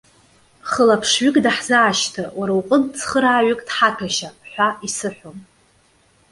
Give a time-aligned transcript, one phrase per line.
[0.69, 5.37] Хылаԥшҩык даҳзаашьҭы, уара уҟынтә цхырааҩык дҳаҭәашьа!- ҳәа исыҳәон.